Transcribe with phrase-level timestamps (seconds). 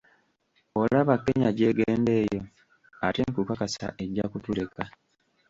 [0.81, 2.41] Olaba Kenya gy’egenda eyo
[3.05, 4.83] ate nkukakasa ejja kutuleka.